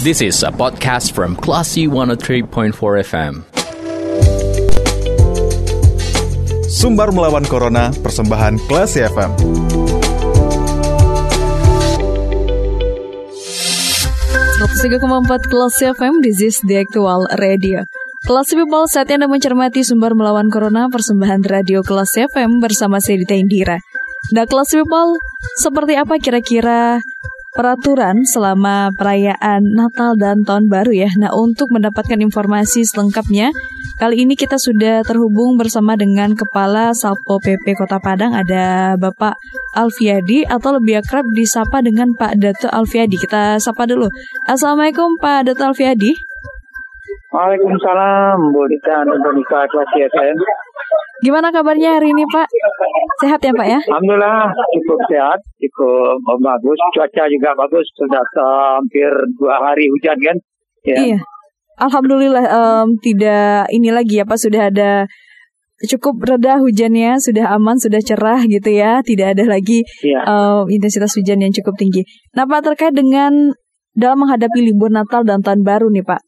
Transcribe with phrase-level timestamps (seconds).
[0.00, 2.72] This is a podcast from Classy 103.4
[3.04, 3.44] FM.
[6.72, 9.36] Sumbar melawan Corona, persembahan Classy FM.
[14.80, 17.84] empat Kelas FM, this is the actual radio.
[18.24, 23.36] Kelas People, saatnya Anda mencermati sumber melawan Corona persembahan radio Kelas FM bersama saya Dita
[23.36, 23.76] Indira.
[24.32, 25.20] Nah, Kelas People,
[25.60, 27.04] seperti apa kira-kira
[27.54, 31.10] peraturan selama perayaan Natal dan Tahun Baru ya.
[31.18, 33.50] Nah, untuk mendapatkan informasi selengkapnya,
[33.98, 39.34] kali ini kita sudah terhubung bersama dengan Kepala Salpo PP Kota Padang ada Bapak
[39.74, 43.18] Alfiadi atau lebih akrab disapa dengan Pak Dato Alfiadi.
[43.18, 44.06] Kita sapa dulu.
[44.46, 46.14] Assalamualaikum Pak Dato Alfiadi.
[47.30, 50.36] Waalaikumsalam, Bu Dita dan Pemirsa Kelas FM.
[51.22, 52.48] Gimana kabarnya hari ini Pak?
[53.20, 53.80] Sehat ya Pak ya?
[53.84, 56.78] Alhamdulillah cukup sehat, cukup bagus.
[56.96, 58.24] Cuaca juga bagus, sudah
[58.76, 60.36] hampir dua hari hujan kan?
[60.84, 60.96] Ya.
[60.96, 61.18] Iya.
[61.80, 65.08] Alhamdulillah um, tidak ini lagi ya Pak sudah ada
[65.80, 70.20] cukup reda hujannya, sudah aman, sudah cerah gitu ya, tidak ada lagi ya.
[70.28, 72.04] um, intensitas hujan yang cukup tinggi.
[72.36, 73.52] Nah Pak terkait dengan
[73.96, 76.20] dalam menghadapi libur Natal dan Tahun Baru nih Pak,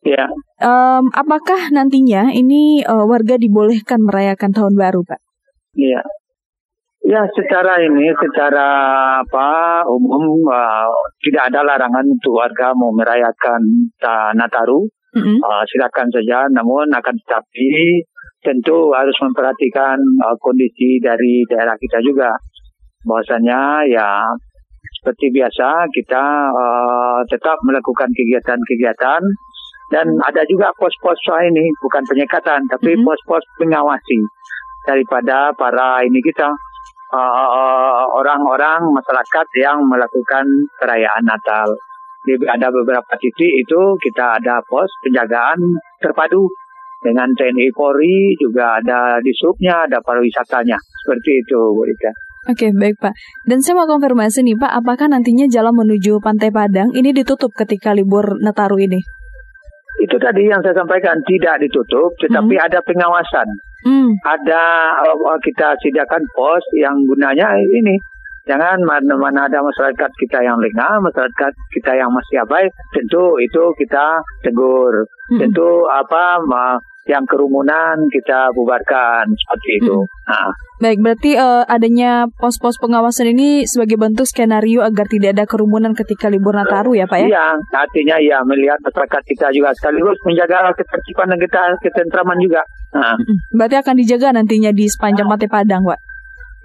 [0.00, 0.32] Ya.
[0.64, 5.20] Um, apakah nantinya ini uh, warga dibolehkan merayakan tahun baru, Pak?
[5.76, 6.02] Iya.
[7.00, 8.68] Ya, secara ini, secara
[9.24, 9.48] apa
[9.88, 10.86] umum uh,
[11.24, 14.84] tidak ada larangan untuk warga mau merayakan uh, Nataru.
[15.10, 15.42] Mm-hmm.
[15.42, 17.98] Uh, silakan saja, namun akan tetapi
[18.46, 22.30] tentu harus memperhatikan uh, kondisi dari daerah kita juga.
[23.02, 24.22] Bahwasanya ya
[25.00, 29.22] seperti biasa kita uh, tetap melakukan kegiatan-kegiatan
[29.90, 33.08] dan ada juga pos-pos ini bukan penyekatan tapi mm-hmm.
[33.08, 34.20] pos-pos pengawasi
[34.90, 36.50] daripada para ini kita
[37.14, 41.70] uh, orang-orang masyarakat yang melakukan perayaan Natal.
[42.26, 45.56] Jadi ada beberapa titik itu kita ada pos penjagaan
[46.02, 46.50] terpadu
[47.00, 52.12] dengan TNI Polri juga ada di subnya ada pariwisatanya seperti itu Bu Rika.
[52.52, 53.16] Oke, baik Pak.
[53.48, 57.96] Dan saya mau konfirmasi nih Pak, apakah nantinya jalan menuju Pantai Padang ini ditutup ketika
[57.96, 59.00] libur Nataru ini?
[60.00, 62.66] itu tadi yang saya sampaikan tidak ditutup, tetapi hmm.
[62.66, 63.48] ada pengawasan.
[63.84, 64.12] Hmm.
[64.20, 64.62] Ada
[65.08, 67.96] uh, kita sediakan pos yang gunanya ini.
[68.48, 74.20] Jangan mana-mana ada masyarakat kita yang lengah, masyarakat kita yang masih abai, tentu itu kita
[74.42, 75.06] tegur.
[75.30, 75.38] Hmm.
[75.38, 76.40] Tentu apa
[77.08, 79.96] yang kerumunan kita bubarkan seperti itu.
[79.96, 80.28] Hmm.
[80.28, 80.50] Nah.
[80.80, 86.32] Baik, berarti uh, adanya pos-pos pengawasan ini sebagai bentuk skenario agar tidak ada kerumunan ketika
[86.32, 87.28] libur Nataru ya Pak ya?
[87.28, 87.46] Iya,
[87.76, 92.64] artinya ya melihat masyarakat kita juga sekaligus menjaga ketertiban dan kita ketentraman juga.
[92.96, 93.16] Nah.
[93.52, 96.00] Berarti akan dijaga nantinya di sepanjang Mati Padang Pak?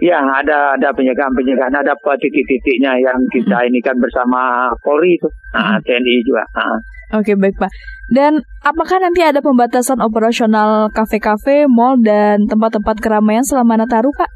[0.04, 6.16] Ya, ada ada penjagaan-penjagaan, ada titik-titiknya yang kita ini kan bersama Polri itu, nah, TNI
[6.24, 6.44] juga.
[6.52, 6.76] Nah.
[7.16, 7.72] Oke, baik Pak.
[8.12, 14.30] Dan apakah nanti ada pembatasan operasional kafe-kafe, mall, dan tempat-tempat keramaian selama Nataru, Pak?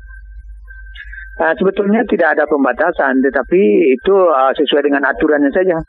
[1.39, 3.61] Nah, sebetulnya tidak ada pembatasan, tetapi
[3.95, 5.79] itu uh, sesuai dengan aturannya saja.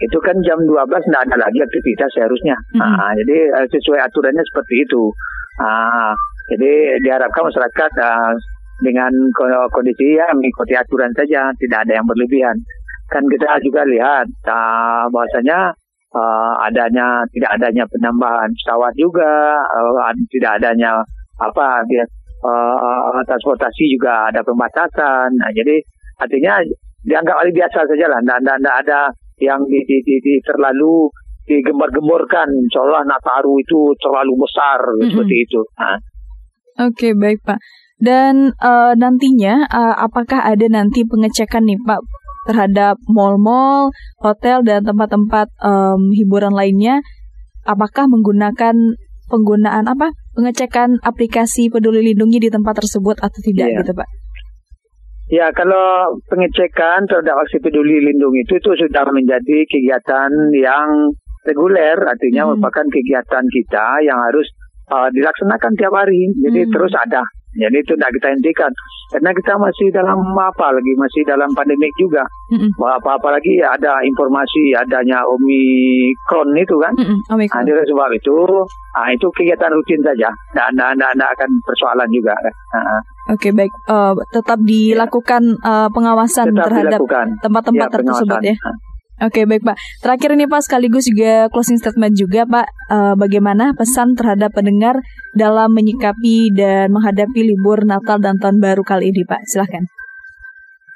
[0.00, 2.56] Itu kan jam 12 tidak ada lagi aktivitas seharusnya.
[2.74, 2.94] Mm -hmm.
[2.94, 5.10] nah, jadi uh, sesuai aturannya seperti itu.
[5.60, 6.14] Uh,
[6.50, 8.32] jadi diharapkan masyarakat uh,
[8.80, 9.12] dengan
[9.70, 12.56] kondisi ya mengikuti aturan saja, tidak ada yang berlebihan.
[13.10, 15.74] Kan kita juga lihat uh, bahwasanya
[16.14, 21.02] uh, adanya tidak adanya penambahan pesawat juga, uh, tidak adanya
[21.40, 22.04] apa dia
[22.44, 25.32] uh, transportasi juga ada pembatasan.
[25.38, 25.80] Nah, jadi
[26.20, 26.60] artinya
[27.00, 29.00] dianggap hal biasa saja lah, tidak ada
[29.40, 31.08] yang di, di, di, di terlalu
[31.48, 35.10] digembar-gemborkan seolah Nataru itu terlalu besar mm -hmm.
[35.10, 35.60] seperti itu.
[35.80, 35.98] Nah.
[36.80, 37.58] Oke okay, baik Pak.
[38.00, 42.00] Dan uh, nantinya uh, apakah ada nanti pengecekan nih Pak
[42.50, 46.98] terhadap mall-mall, hotel dan tempat-tempat um, hiburan lainnya
[47.62, 48.74] apakah menggunakan
[49.30, 53.78] penggunaan apa pengecekan aplikasi peduli lindungi di tempat tersebut atau tidak yeah.
[53.78, 54.08] gitu Pak?
[55.30, 61.14] Ya kalau pengecekan terhadap aksi peduli lindungi itu itu sudah menjadi kegiatan yang
[61.46, 62.58] reguler artinya hmm.
[62.58, 64.50] merupakan kegiatan kita yang harus
[64.90, 66.72] uh, dilaksanakan tiap hari jadi hmm.
[66.74, 67.22] terus ada
[67.58, 68.72] jadi itu tidak kita hentikan
[69.10, 72.22] karena kita masih dalam apa lagi masih dalam pandemik juga.
[72.54, 72.78] Mm-hmm.
[72.78, 76.94] Apa-apa lagi ya ada informasi adanya omikron itu kan.
[76.94, 77.18] Mm-hmm.
[77.26, 78.36] Nah, sebab itu,
[78.94, 80.30] nah, itu kegiatan rutin saja.
[80.54, 82.54] Dan tidak akan persoalan juga kan.
[82.78, 83.02] Nah.
[83.34, 87.00] Oke okay, baik, uh, tetap dilakukan uh, pengawasan tetap terhadap
[87.42, 88.54] tempat-tempat ya, tersebut ya.
[88.62, 88.76] Nah.
[89.20, 89.76] Oke baik Pak.
[90.00, 92.66] Terakhir ini Pak sekaligus juga closing statement juga Pak.
[92.90, 94.98] Uh, bagaimana pesan terhadap pendengar
[95.30, 99.46] dalam menyikapi dan menghadapi libur Natal dan Tahun Baru kali ini Pak?
[99.46, 99.86] Silahkan.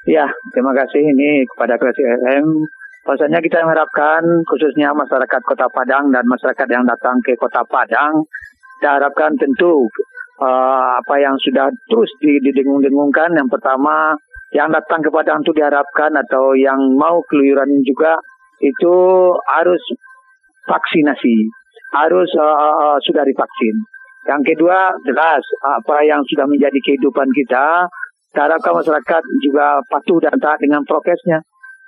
[0.03, 2.67] Ya terima kasih ini kepada Klasi FM
[3.05, 8.25] Bahwasanya kita mengharapkan khususnya masyarakat Kota Padang dan masyarakat yang datang ke Kota Padang,
[8.81, 9.85] kita harapkan tentu
[10.41, 13.29] uh, apa yang sudah terus didengung-dengungkan.
[13.37, 14.17] Yang pertama,
[14.57, 18.17] yang datang ke Padang itu diharapkan atau yang mau keluyuran juga
[18.65, 18.95] itu
[19.53, 19.83] harus
[20.65, 21.45] vaksinasi,
[21.93, 23.75] harus uh, sudah divaksin.
[24.25, 27.85] Yang kedua, jelas apa yang sudah menjadi kehidupan kita,
[28.33, 31.45] harapkan masyarakat juga patuh dan taat dengan prokesnya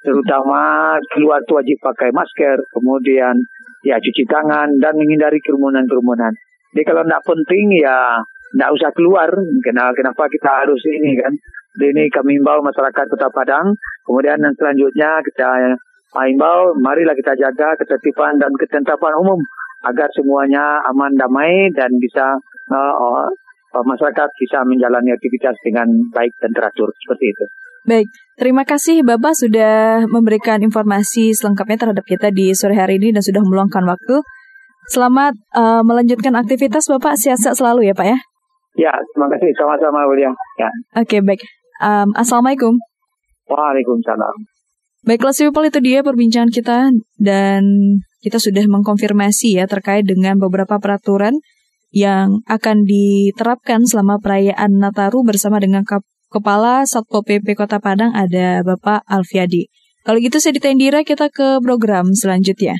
[0.07, 3.35] terutama keluar itu wajib pakai masker, kemudian
[3.83, 6.31] ya cuci tangan dan menghindari kerumunan-kerumunan.
[6.71, 8.21] Jadi kalau tidak penting ya
[8.55, 9.29] tidak usah keluar.
[9.59, 11.33] Kenapa, kenapa kita harus ini kan?
[11.77, 13.75] Ini kami himbau masyarakat Kota Padang.
[14.07, 15.75] Kemudian yang selanjutnya kita
[16.15, 19.37] himbau, marilah kita jaga ketertiban dan ketentapan umum
[19.85, 22.37] agar semuanya aman damai dan bisa
[22.71, 27.45] uh, uh, masyarakat bisa menjalani aktivitas dengan baik dan teratur seperti itu.
[27.87, 33.23] Baik, terima kasih Bapak sudah memberikan informasi selengkapnya terhadap kita di sore hari ini dan
[33.23, 34.19] sudah meluangkan waktu.
[34.91, 38.17] Selamat uh, melanjutkan aktivitas Bapak, sehat-sehat selalu ya Pak ya.
[38.77, 40.35] Ya, terima kasih sama-sama William.
[40.59, 40.69] Ya.
[40.99, 41.41] Oke, okay, baik.
[41.81, 42.77] Um, Assalamualaikum.
[43.47, 44.35] Waalaikumsalam.
[45.07, 47.63] Baik, kelas people itu dia perbincangan kita dan
[48.21, 51.37] kita sudah mengkonfirmasi ya terkait dengan beberapa peraturan
[51.91, 55.83] yang akan diterapkan selama perayaan Nataru bersama dengan
[56.27, 59.71] Kepala Satpol PP Kota Padang ada Bapak Alfiadi.
[60.03, 62.75] Kalau gitu saya Indira kita ke program selanjutnya.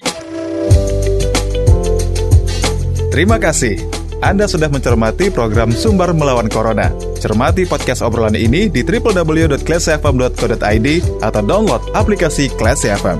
[3.12, 3.80] Terima kasih.
[4.18, 6.92] Anda sudah mencermati program Sumber Melawan Corona.
[7.22, 10.88] Cermati podcast obrolan ini di www.classfm.co.id
[11.22, 13.20] atau download aplikasi Class FM.